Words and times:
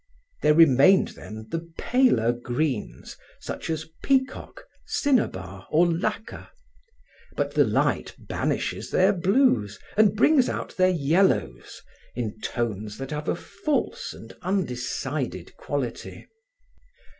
There 0.41 0.55
remained, 0.55 1.09
then, 1.09 1.45
the 1.51 1.71
paler 1.77 2.31
greens, 2.31 3.17
such 3.39 3.69
as 3.69 3.85
peacock, 4.01 4.63
cinnabar 4.83 5.67
or 5.69 5.85
lacquer, 5.85 6.47
but 7.35 7.53
the 7.53 7.65
light 7.65 8.15
banishes 8.17 8.89
their 8.89 9.13
blues 9.13 9.77
and 9.95 10.15
brings 10.15 10.49
out 10.49 10.75
their 10.75 10.89
yellows 10.89 11.83
in 12.15 12.39
tones 12.41 12.97
that 12.97 13.11
have 13.11 13.29
a 13.29 13.35
false 13.35 14.11
and 14.11 14.33
undecided 14.41 15.55
quality. 15.57 16.25